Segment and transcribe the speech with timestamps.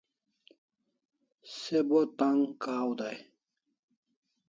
[1.57, 3.17] Se bo tang kaw day